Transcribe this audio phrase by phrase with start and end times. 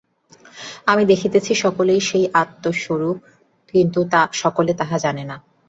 [0.87, 3.17] আমি দেখিতেছি, সকলেই সেই আত্মস্বরূপ,
[3.73, 3.99] কিন্তু
[4.33, 5.35] সকলে তাহা জানে না।